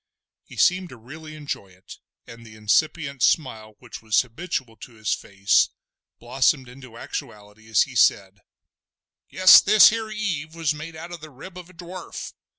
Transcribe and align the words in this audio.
He 0.43 0.57
seemed 0.57 0.89
to 0.89 0.97
really 0.97 1.35
enjoy 1.35 1.67
it, 1.73 1.99
and 2.25 2.43
the 2.43 2.55
incipient 2.55 3.21
smile 3.21 3.75
which 3.77 4.01
was 4.01 4.19
habitual 4.23 4.75
to 4.77 4.93
his 4.93 5.13
face 5.13 5.69
blossomed 6.17 6.67
into 6.67 6.97
actuality 6.97 7.69
as 7.69 7.83
he 7.83 7.93
said: 7.93 8.39
"Guess 9.29 9.61
this 9.61 9.89
here 9.89 10.09
Eve 10.09 10.55
was 10.55 10.73
made 10.73 10.95
out 10.95 11.11
of 11.11 11.21
the 11.21 11.29
rib 11.29 11.55
of 11.55 11.69
a 11.69 11.73
dwarf! 11.73 12.33